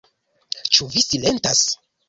Ĉu 0.77 0.89
vi 0.95 1.05
silentas? 1.09 1.65